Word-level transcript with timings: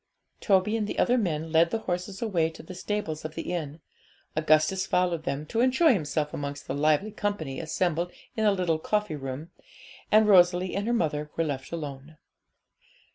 Toby 0.39 0.75
and 0.75 0.87
the 0.87 0.97
other 0.97 1.15
men 1.15 1.51
led 1.51 1.69
the 1.69 1.77
horses 1.85 2.23
away 2.23 2.49
to 2.49 2.63
the 2.63 2.73
stables 2.73 3.23
of 3.23 3.35
the 3.35 3.53
inn; 3.53 3.81
Augustus 4.35 4.87
followed 4.87 5.25
them, 5.25 5.45
to 5.45 5.59
enjoy 5.61 5.93
himself 5.93 6.33
amongst 6.33 6.65
the 6.65 6.73
lively 6.73 7.11
company 7.11 7.59
assembled 7.59 8.11
in 8.35 8.43
the 8.45 8.51
little 8.51 8.79
coffee 8.79 9.15
room, 9.15 9.51
and 10.11 10.27
Rosalie 10.27 10.75
and 10.75 10.87
her 10.87 10.91
mother 10.93 11.29
were 11.37 11.43
left 11.43 11.71
alone. 11.71 12.17